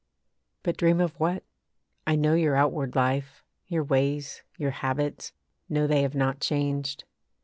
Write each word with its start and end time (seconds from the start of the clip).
But 0.63 0.77
dream 0.77 0.99
of 0.99 1.19
what? 1.19 1.43
I 2.07 2.15
know 2.15 2.33
your 2.33 2.55
outward 2.55 2.95
life 2.95 3.43
Your 3.67 3.83
ways, 3.83 4.41
your 4.57 4.71
habits; 4.71 5.31
know 5.69 5.85
they 5.85 6.01
have 6.01 6.15
not 6.15 6.39
changed. 6.39 7.03